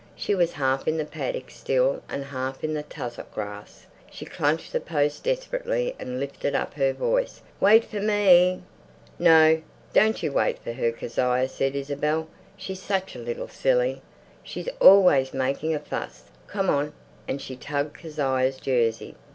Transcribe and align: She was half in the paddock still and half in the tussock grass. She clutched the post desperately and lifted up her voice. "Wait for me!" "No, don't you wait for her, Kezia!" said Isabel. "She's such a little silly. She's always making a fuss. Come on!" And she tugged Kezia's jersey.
She 0.15 0.33
was 0.33 0.53
half 0.53 0.87
in 0.87 0.97
the 0.97 1.05
paddock 1.05 1.51
still 1.51 2.01
and 2.09 2.25
half 2.25 2.63
in 2.63 2.73
the 2.73 2.81
tussock 2.81 3.31
grass. 3.31 3.85
She 4.09 4.25
clutched 4.25 4.71
the 4.73 4.79
post 4.79 5.23
desperately 5.25 5.95
and 5.99 6.19
lifted 6.19 6.55
up 6.55 6.73
her 6.73 6.91
voice. 6.91 7.43
"Wait 7.59 7.85
for 7.85 7.99
me!" 7.99 8.63
"No, 9.19 9.61
don't 9.93 10.23
you 10.23 10.31
wait 10.31 10.57
for 10.57 10.73
her, 10.73 10.91
Kezia!" 10.91 11.47
said 11.47 11.75
Isabel. 11.75 12.27
"She's 12.57 12.81
such 12.81 13.15
a 13.15 13.19
little 13.19 13.47
silly. 13.47 14.01
She's 14.41 14.69
always 14.79 15.35
making 15.35 15.75
a 15.75 15.79
fuss. 15.79 16.23
Come 16.47 16.71
on!" 16.71 16.93
And 17.27 17.39
she 17.39 17.55
tugged 17.55 17.99
Kezia's 17.99 18.57
jersey. 18.57 19.13